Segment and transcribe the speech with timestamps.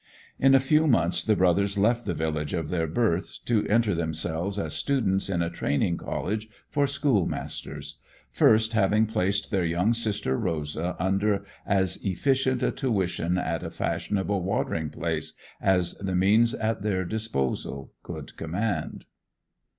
[0.39, 4.57] In a few months the brothers left the village of their birth to enter themselves
[4.57, 7.99] as students in a training college for schoolmasters;
[8.31, 14.41] first having placed their young sister Rosa under as efficient a tuition at a fashionable
[14.41, 19.05] watering place as the means at their disposal could command.